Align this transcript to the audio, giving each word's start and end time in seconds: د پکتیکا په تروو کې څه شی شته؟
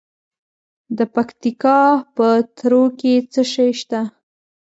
د 0.97 0.99
پکتیکا 1.15 1.79
په 2.15 2.27
تروو 2.57 2.85
کې 2.99 3.13
څه 3.31 3.41
شی 3.53 3.69
شته؟ 3.79 4.01